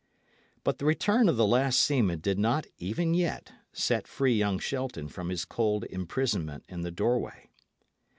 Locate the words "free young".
4.07-4.57